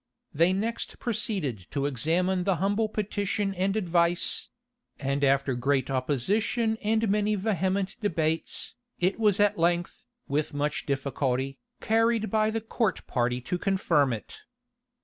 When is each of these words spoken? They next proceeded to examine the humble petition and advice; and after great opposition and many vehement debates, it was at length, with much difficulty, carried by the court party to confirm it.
They 0.33 0.51
next 0.51 0.97
proceeded 0.97 1.67
to 1.69 1.85
examine 1.85 2.43
the 2.43 2.55
humble 2.55 2.89
petition 2.89 3.53
and 3.53 3.75
advice; 3.77 4.49
and 4.97 5.23
after 5.23 5.53
great 5.53 5.91
opposition 5.91 6.75
and 6.81 7.07
many 7.07 7.35
vehement 7.35 7.97
debates, 8.01 8.73
it 8.97 9.19
was 9.19 9.39
at 9.39 9.59
length, 9.59 10.07
with 10.27 10.55
much 10.55 10.87
difficulty, 10.87 11.59
carried 11.81 12.31
by 12.31 12.49
the 12.49 12.61
court 12.61 13.05
party 13.05 13.41
to 13.41 13.59
confirm 13.59 14.11
it. 14.11 14.39